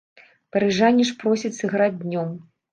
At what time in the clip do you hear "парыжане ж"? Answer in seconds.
0.55-1.19